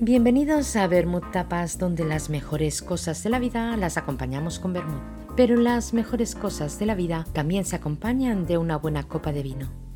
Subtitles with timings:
[0.00, 5.00] Bienvenidos a Bermud Tapas, donde las mejores cosas de la vida las acompañamos con Bermud.
[5.36, 9.42] Pero las mejores cosas de la vida también se acompañan de una buena copa de
[9.42, 9.87] vino.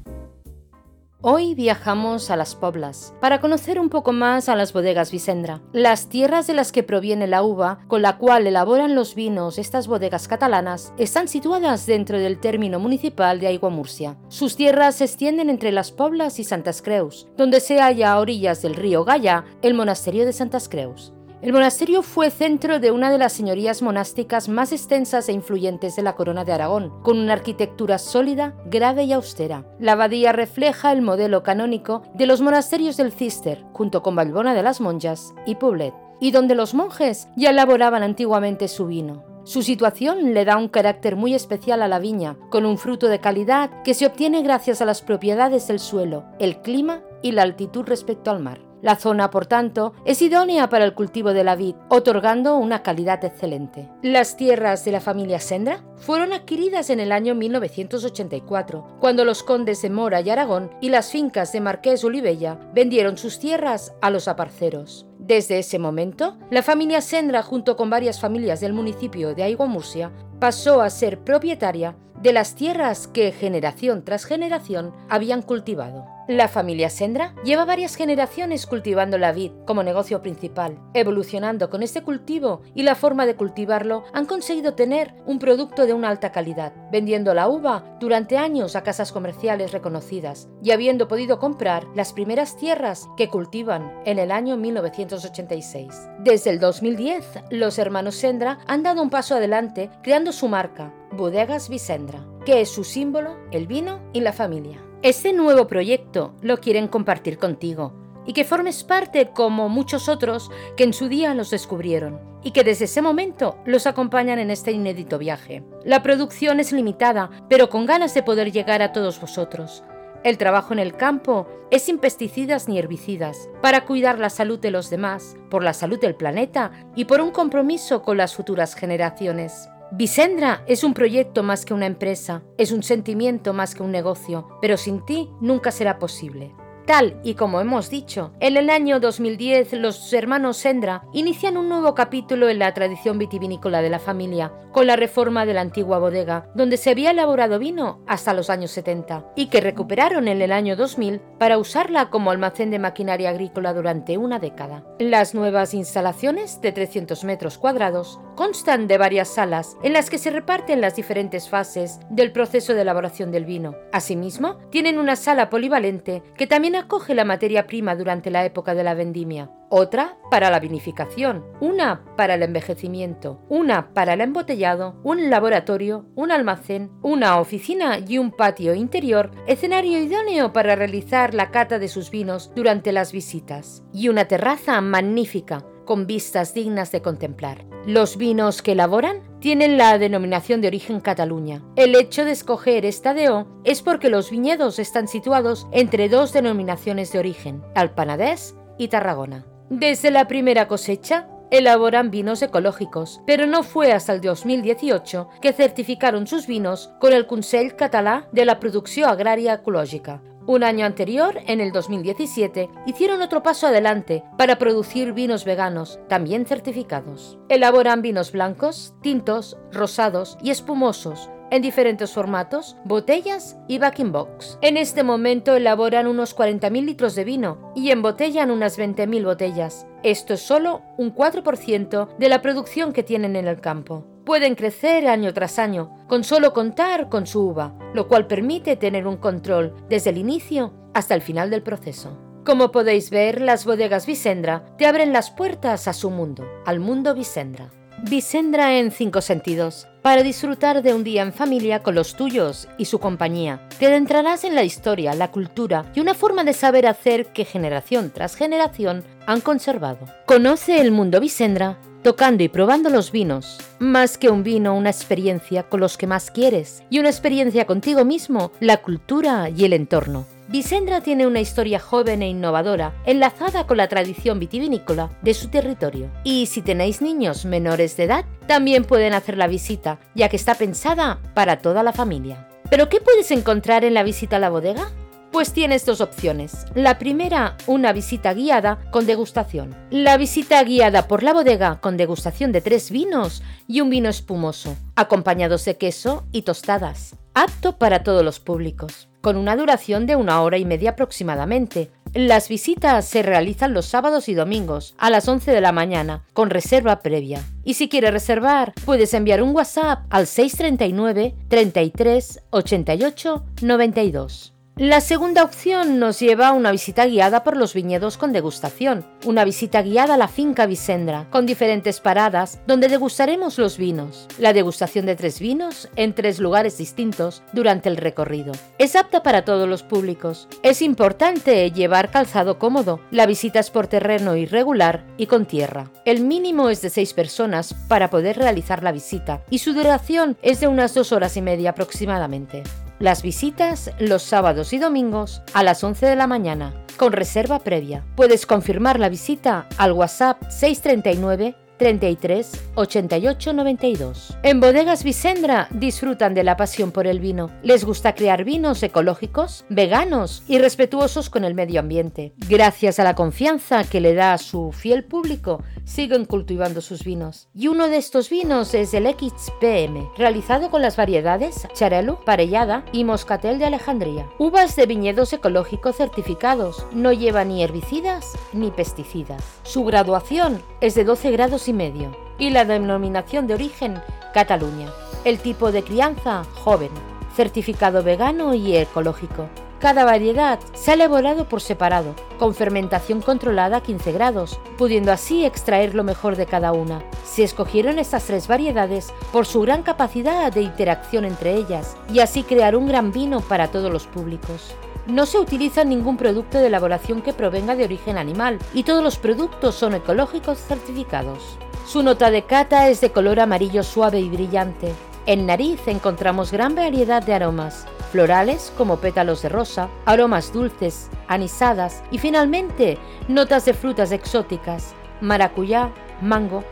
[1.24, 6.08] Hoy viajamos a Las Poblas para conocer un poco más a las bodegas Vicendra, las
[6.08, 10.26] tierras de las que proviene la uva con la cual elaboran los vinos estas bodegas
[10.26, 14.16] catalanas están situadas dentro del término municipal de Aigua Murcia.
[14.30, 18.60] Sus tierras se extienden entre Las Poblas y Santas Creus, donde se halla a orillas
[18.60, 21.12] del río Gaya el monasterio de Santas Creus.
[21.42, 26.02] El monasterio fue centro de una de las señorías monásticas más extensas e influyentes de
[26.02, 29.66] la corona de Aragón, con una arquitectura sólida, grave y austera.
[29.80, 34.62] La abadía refleja el modelo canónico de los monasterios del Cister, junto con Valbona de
[34.62, 39.24] las Monjas y Poblet, y donde los monjes ya elaboraban antiguamente su vino.
[39.42, 43.18] Su situación le da un carácter muy especial a la viña, con un fruto de
[43.18, 47.82] calidad que se obtiene gracias a las propiedades del suelo, el clima y la altitud
[47.84, 48.71] respecto al mar.
[48.82, 53.24] La zona, por tanto, es idónea para el cultivo de la vid, otorgando una calidad
[53.24, 53.88] excelente.
[54.02, 59.80] Las tierras de la familia Sendra fueron adquiridas en el año 1984, cuando los condes
[59.82, 64.26] de Mora y Aragón y las fincas de Marqués Olivella vendieron sus tierras a los
[64.26, 65.06] aparceros.
[65.16, 70.10] Desde ese momento, la familia Sendra, junto con varias familias del municipio de Aigua Murcia,
[70.40, 76.06] pasó a ser propietaria de las tierras que generación tras generación habían cultivado.
[76.28, 80.78] La familia Sendra lleva varias generaciones cultivando la vid como negocio principal.
[80.94, 85.94] Evolucionando con este cultivo y la forma de cultivarlo, han conseguido tener un producto de
[85.94, 91.40] una alta calidad, vendiendo la uva durante años a casas comerciales reconocidas y habiendo podido
[91.40, 96.08] comprar las primeras tierras que cultivan en el año 1986.
[96.20, 101.68] Desde el 2010, los hermanos Sendra han dado un paso adelante creando su marca, Bodegas
[101.68, 104.82] Vicendra, que es su símbolo, el vino y la familia.
[105.02, 107.92] Este nuevo proyecto lo quieren compartir contigo
[108.24, 112.64] y que formes parte como muchos otros que en su día los descubrieron y que
[112.64, 115.62] desde ese momento los acompañan en este inédito viaje.
[115.84, 119.84] La producción es limitada, pero con ganas de poder llegar a todos vosotros.
[120.24, 124.70] El trabajo en el campo es sin pesticidas ni herbicidas, para cuidar la salud de
[124.70, 129.68] los demás, por la salud del planeta y por un compromiso con las futuras generaciones.
[129.94, 134.48] Vicendra es un proyecto más que una empresa, es un sentimiento más que un negocio,
[134.62, 136.54] pero sin ti nunca será posible.
[136.86, 141.94] Tal y como hemos dicho, en el año 2010 los hermanos Sendra inician un nuevo
[141.94, 146.50] capítulo en la tradición vitivinícola de la familia, con la reforma de la antigua bodega,
[146.56, 150.74] donde se había elaborado vino hasta los años 70, y que recuperaron en el año
[150.74, 154.84] 2000 para usarla como almacén de maquinaria agrícola durante una década.
[154.98, 160.30] Las nuevas instalaciones, de 300 metros cuadrados, constan de varias salas en las que se
[160.30, 163.76] reparten las diferentes fases del proceso de elaboración del vino.
[163.92, 168.84] Asimismo, tienen una sala polivalente que también acoge la materia prima durante la época de
[168.84, 175.30] la vendimia, otra para la vinificación, una para el envejecimiento, una para el embotellado, un
[175.30, 181.78] laboratorio, un almacén, una oficina y un patio interior, escenario idóneo para realizar la cata
[181.78, 187.64] de sus vinos durante las visitas, y una terraza magnífica con vistas dignas de contemplar.
[187.86, 191.62] Los vinos que elaboran tienen la denominación de origen Cataluña.
[191.74, 197.10] El hecho de escoger esta DO es porque los viñedos están situados entre dos denominaciones
[197.10, 199.44] de origen, Alpanadés y Tarragona.
[199.68, 206.28] Desde la primera cosecha, elaboran vinos ecológicos, pero no fue hasta el 2018 que certificaron
[206.28, 211.60] sus vinos con el Consell Català de la Producció Agrària Ecològica, un año anterior, en
[211.60, 217.38] el 2017, hicieron otro paso adelante para producir vinos veganos, también certificados.
[217.48, 224.58] Elaboran vinos blancos, tintos, rosados y espumosos, en diferentes formatos, botellas y backing box.
[224.62, 229.86] En este momento elaboran unos 40.000 litros de vino y embotellan unas 20.000 botellas.
[230.02, 235.06] Esto es solo un 4% de la producción que tienen en el campo pueden crecer
[235.08, 239.74] año tras año con solo contar con su uva, lo cual permite tener un control
[239.88, 242.18] desde el inicio hasta el final del proceso.
[242.44, 247.14] Como podéis ver, las bodegas Vicendra te abren las puertas a su mundo, al mundo
[247.14, 247.70] Vicendra.
[248.04, 249.86] Vicendra en cinco sentidos.
[250.02, 254.42] Para disfrutar de un día en familia con los tuyos y su compañía, te adentrarás
[254.42, 259.04] en la historia, la cultura y una forma de saber hacer que generación tras generación
[259.26, 260.08] han conservado.
[260.26, 263.58] Conoce el mundo Vicendra tocando y probando los vinos.
[263.78, 268.04] Más que un vino, una experiencia con los que más quieres y una experiencia contigo
[268.04, 270.26] mismo, la cultura y el entorno.
[270.48, 276.10] Vicendra tiene una historia joven e innovadora, enlazada con la tradición vitivinícola de su territorio.
[276.24, 280.54] Y si tenéis niños menores de edad, también pueden hacer la visita, ya que está
[280.54, 282.48] pensada para toda la familia.
[282.68, 284.90] ¿Pero qué puedes encontrar en la visita a la bodega?
[285.32, 286.66] Pues tienes dos opciones.
[286.74, 289.74] La primera, una visita guiada con degustación.
[289.90, 294.76] La visita guiada por la bodega con degustación de tres vinos y un vino espumoso,
[294.94, 297.16] acompañados de queso y tostadas.
[297.32, 301.90] Apto para todos los públicos, con una duración de una hora y media aproximadamente.
[302.12, 306.50] Las visitas se realizan los sábados y domingos a las 11 de la mañana, con
[306.50, 307.42] reserva previa.
[307.64, 314.51] Y si quieres reservar, puedes enviar un WhatsApp al 639 33 88 92.
[314.76, 319.44] La segunda opción nos lleva a una visita guiada por los viñedos con degustación, una
[319.44, 325.04] visita guiada a la finca Vicendra, con diferentes paradas donde degustaremos los vinos, la degustación
[325.04, 328.52] de tres vinos en tres lugares distintos durante el recorrido.
[328.78, 330.48] Es apta para todos los públicos.
[330.62, 332.98] Es importante llevar calzado cómodo.
[333.10, 335.90] La visita es por terreno irregular y con tierra.
[336.06, 340.60] El mínimo es de seis personas para poder realizar la visita y su duración es
[340.60, 342.62] de unas dos horas y media aproximadamente.
[343.02, 348.04] Las visitas los sábados y domingos a las 11 de la mañana, con reserva previa.
[348.14, 354.38] Puedes confirmar la visita al WhatsApp 639 33 88 92.
[354.44, 357.50] En Bodegas Vicendra disfrutan de la pasión por el vino.
[357.64, 362.34] Les gusta crear vinos ecológicos, veganos y respetuosos con el medio ambiente.
[362.48, 367.48] Gracias a la confianza que le da a su fiel público, siguen cultivando sus vinos.
[367.52, 373.02] Y uno de estos vinos es el XPM, realizado con las variedades Charelo, Parellada y
[373.02, 374.28] Moscatel de Alejandría.
[374.38, 376.86] Uvas de viñedos ecológicos certificados.
[376.92, 379.42] No lleva ni herbicidas ni pesticidas.
[379.64, 384.00] Su graduación es de 12 grados y medio y la denominación de origen
[384.32, 384.88] Cataluña.
[385.24, 386.90] El tipo de crianza joven,
[387.34, 389.48] certificado vegano y ecológico.
[389.82, 395.44] Cada variedad se ha elaborado por separado, con fermentación controlada a 15 grados, pudiendo así
[395.44, 397.02] extraer lo mejor de cada una.
[397.24, 402.44] Se escogieron estas tres variedades por su gran capacidad de interacción entre ellas y así
[402.44, 404.76] crear un gran vino para todos los públicos.
[405.06, 409.16] No se utiliza ningún producto de elaboración que provenga de origen animal y todos los
[409.18, 411.58] productos son ecológicos certificados.
[411.86, 414.92] Su nota de cata es de color amarillo suave y brillante.
[415.26, 422.02] En nariz encontramos gran variedad de aromas, florales como pétalos de rosa, aromas dulces, anisadas
[422.12, 425.90] y finalmente notas de frutas exóticas, maracuyá,
[426.20, 426.62] mango.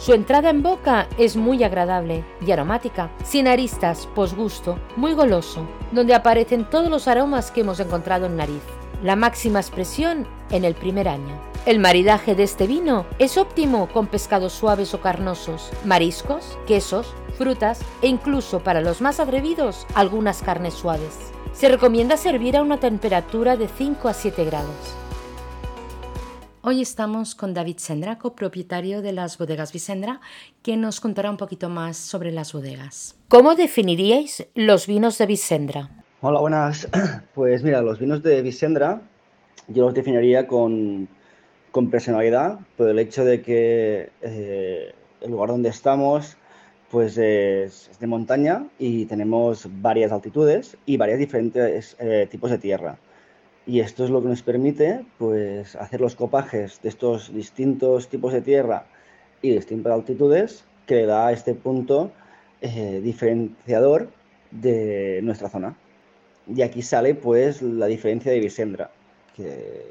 [0.00, 6.14] Su entrada en boca es muy agradable y aromática, sin aristas, posgusto, muy goloso, donde
[6.14, 8.62] aparecen todos los aromas que hemos encontrado en nariz.
[9.02, 11.38] La máxima expresión en el primer año.
[11.66, 17.80] El maridaje de este vino es óptimo con pescados suaves o carnosos, mariscos, quesos, frutas
[18.00, 21.18] e incluso para los más atrevidos algunas carnes suaves.
[21.52, 24.96] Se recomienda servir a una temperatura de 5 a 7 grados.
[26.62, 30.20] Hoy estamos con David Sendra, copropietario de las bodegas Vicendra,
[30.62, 33.16] que nos contará un poquito más sobre las bodegas.
[33.28, 35.88] ¿Cómo definiríais los vinos de Vicendra?
[36.20, 36.86] Hola, buenas.
[37.34, 39.00] Pues mira, los vinos de Vicendra
[39.68, 41.08] yo los definiría con,
[41.90, 44.92] personalidad, por el hecho de que eh,
[45.22, 46.36] el lugar donde estamos
[46.90, 52.98] pues es, de montaña y tenemos varias altitudes y varios diferentes eh, tipos de tierra.
[53.66, 58.32] Y esto es lo que nos permite pues, hacer los copajes de estos distintos tipos
[58.32, 58.86] de tierra
[59.42, 62.10] y distintas altitudes que le da este punto
[62.60, 64.08] eh, diferenciador
[64.50, 65.76] de nuestra zona.
[66.46, 68.90] Y aquí sale pues la diferencia de Visendra,
[69.36, 69.84] que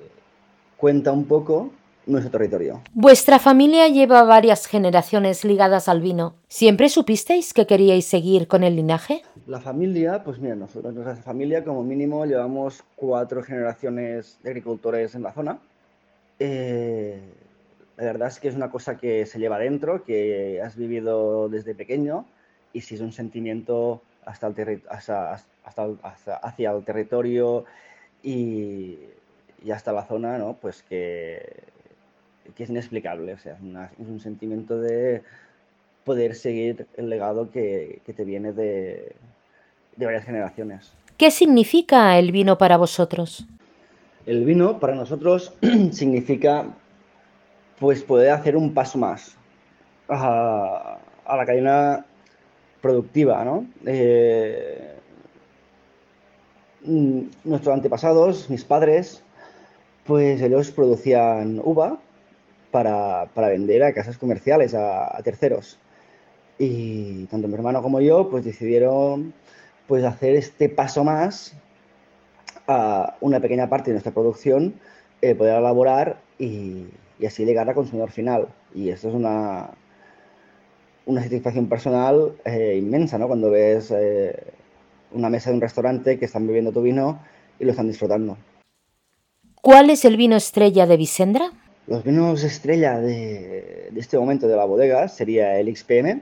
[0.77, 1.72] cuenta un poco
[2.06, 2.82] nuestro territorio.
[2.94, 6.36] Vuestra familia lleva varias generaciones ligadas al vino.
[6.48, 9.22] ¿Siempre supisteis que queríais seguir con el linaje?
[9.48, 15.24] La familia, pues mira, nosotros, nuestra familia como mínimo llevamos cuatro generaciones de agricultores en
[15.24, 15.60] la zona.
[16.39, 17.20] Eh,
[17.98, 21.75] la verdad es que es una cosa que se lleva dentro, que has vivido desde
[21.75, 22.25] pequeño
[22.74, 27.65] y si es un sentimiento hasta el hasta, hasta, hacia el territorio
[28.24, 29.00] y,
[29.63, 30.53] y hasta la zona, ¿no?
[30.62, 31.63] Pues que
[32.55, 33.34] que es inexplicable.
[33.34, 33.58] O sea,
[34.00, 35.24] es, un sentimiento de
[36.03, 39.15] poder seguir el legado que, te viene de,
[39.98, 40.93] varias generaciones.
[41.17, 43.46] ¿Qué significa el vino para vosotros?
[44.25, 45.53] El vino para nosotros
[45.91, 46.65] significa
[47.79, 49.38] pues poder hacer un paso más
[50.08, 52.05] a, la cadena
[52.81, 53.65] productiva, ¿no?
[53.86, 54.96] Eh,
[56.84, 59.24] mm, nuestros antepasados, mis padres,
[60.05, 62.00] pues ellos producían uva
[62.71, 65.79] para, vender a casas comerciales, a, terceros.
[66.57, 69.33] Y tanto mi hermano como yo pues decidieron
[69.88, 71.55] pues hacer este paso más
[72.67, 74.75] a una pequeña parte de nuestra producción,
[75.21, 76.88] eh, poder elaborar y,
[77.25, 78.49] así llegar al consumidor final.
[78.75, 79.71] Y esto es una,
[81.05, 83.27] una satisfacción personal eh, inmensa, ¿no?
[83.27, 84.35] Cuando ves eh,
[85.11, 87.19] una mesa de un restaurante que están bebiendo tu vino
[87.59, 88.38] y lo están disfrutando.
[89.61, 91.51] ¿Cuál es el vino estrella de Vicendra?
[91.89, 96.22] Los vinos estrella de, este momento de la bodega sería el XPM,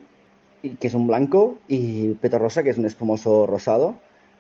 [0.80, 3.96] que es un blanco, y Peto Rosa, que es un espumoso rosado.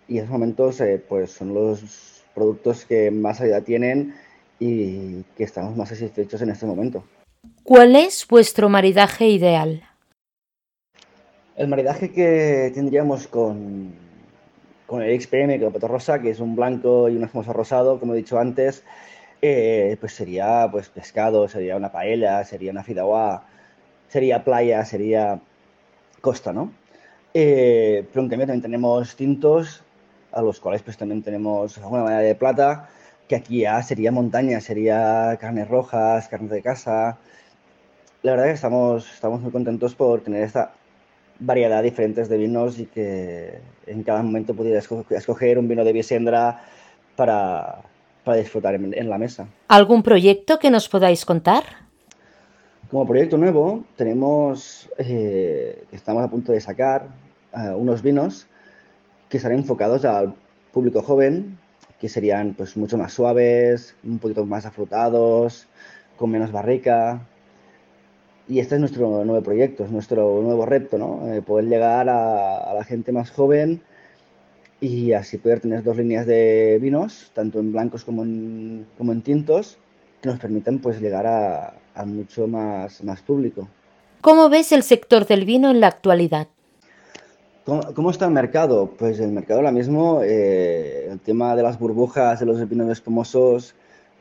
[0.07, 4.15] Y en estos momentos eh, pues son los productos que más salida tienen
[4.57, 7.03] y que estamos más satisfechos en este momento.
[7.61, 9.83] ¿Cuál es vuestro maridaje ideal?
[11.57, 13.91] El maridaje que tendríamos con,
[14.85, 18.13] con el XPM, con Peto Rosa, que es un blanco y un espumoso rosado, como
[18.13, 18.85] he dicho antes,
[19.41, 23.45] eh, pues sería pues pescado, sería una paella, sería una fideuá,
[24.07, 25.39] sería playa, sería
[26.21, 26.71] costa, ¿no?
[27.33, 29.83] Eh, pero en cambio también tenemos tintos,
[30.31, 32.89] a los cuales pues también tenemos alguna manera de plata,
[33.27, 37.17] que aquí ya sería montaña, sería carnes rojas, carnes de casa.
[38.23, 40.71] La verdad que estamos, estamos muy contentos por tener esta
[41.39, 46.63] variedad diferentes de vinos y que en cada momento pudiera escoger un vino de Biesendra
[47.15, 47.83] para,
[48.27, 49.47] para disfrutar en, la mesa.
[49.69, 51.63] ¿Algún proyecto que nos podáis contar?
[52.91, 57.07] Como proyecto nuevo, tenemos, eh, estamos a punto de sacar
[57.53, 58.47] eh, unos vinos
[59.29, 60.35] que estarán enfocados al
[60.73, 61.57] público joven,
[62.01, 65.65] que serían pues mucho más suaves, un poquito más afrutados,
[66.17, 67.21] con menos barrica.
[68.49, 71.33] Y este es nuestro nuevo proyecto, es nuestro nuevo reto, ¿no?
[71.33, 73.81] Eh, poder llegar a, a, la gente más joven
[74.79, 79.21] y así poder tener dos líneas de vinos, tanto en blancos como en, como en
[79.21, 79.77] tintos,
[80.21, 83.67] que nos permitan pues llegar a, a mucho más, más público.
[84.21, 86.47] ¿Cómo ves el sector del vino en la actualidad?
[87.67, 88.91] ¿Cómo, está el mercado?
[88.97, 93.75] Pues el mercado ahora mismo, eh, el tema de las burbujas, de los vinos espumosos,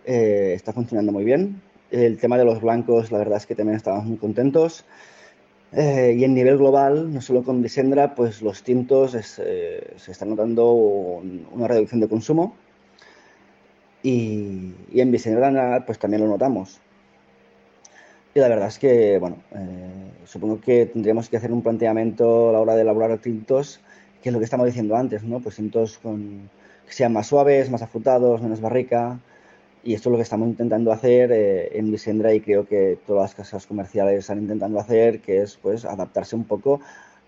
[0.05, 1.63] eh, está funcionando muy bien.
[1.93, 4.85] El tema de los blancos, la verdad es que también estamos muy contentos.
[5.73, 10.25] Eh, y en nivel global, no solo con Visendra, pues los tintos eh, se está
[10.25, 12.55] notando una reducción de consumo
[14.03, 16.81] y, en Visendra pues también lo notamos.
[18.35, 22.53] Y la verdad es que, bueno, eh, supongo que tendríamos que hacer un planteamiento a
[22.53, 23.81] la hora de elaborar tintos,
[24.23, 25.41] que es lo que estamos diciendo antes, ¿no?
[25.41, 26.51] Pues tintos con,
[26.87, 29.19] que sean más suaves, más afrutados, menos barrica,
[29.87, 33.23] y esto es lo que estamos intentando hacer eh, en Visendra y creo que todas
[33.23, 36.81] las casas comerciales están intentando hacer, que es pues adaptarse un poco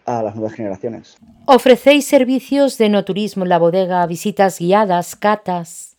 [0.04, 1.16] a las nuevas generaciones.
[1.46, 5.96] ¿Ofrecéis servicios de no turismo en la bodega, visitas guiadas, catas?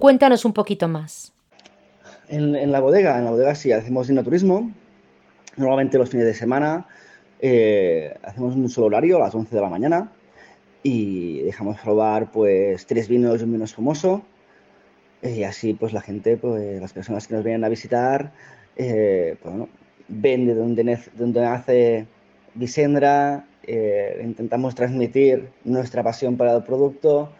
[0.00, 1.34] Cuéntanos un poquito más.
[2.28, 4.70] En, la bodega, en la bodega sí, hacemos turismo.
[5.58, 6.86] Normalmente los fines de semana
[7.38, 10.10] eh, hacemos un solo horario a las 11 de la mañana
[10.82, 14.22] y dejamos probar pues tres vinos y un vino espumoso
[15.22, 18.32] y así, pues la gente, pues las personas que nos vienen a visitar,
[18.76, 19.54] eh, pues,
[20.08, 22.06] ven de dónde, dónde nace
[22.54, 27.30] Visendra, eh, intentamos transmitir nuestra pasión para el producto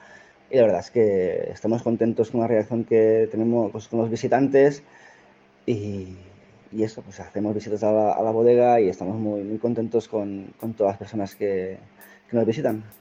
[0.50, 4.10] y la verdad es que estamos contentos con la reacción que tenemos pues, con los
[4.10, 4.82] visitantes
[5.66, 6.16] y,
[6.72, 10.74] y, eso, pues hacemos visitas a la, bodega y estamos muy, muy contentos con, con
[10.74, 11.78] todas las personas que,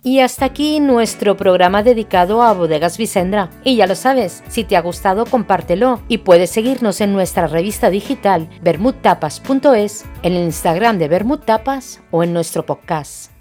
[0.04, 3.50] Y hasta aquí nuestro programa dedicado a Bodegas Vicendra.
[3.64, 7.90] Y ya lo sabes, si te ha gustado, compártelo y puedes seguirnos en nuestra revista
[7.90, 13.37] digital bermudtapas.es, en el Instagram de Bermud Tapas o en nuestro podcast.